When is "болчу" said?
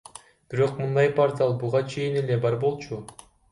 2.67-3.01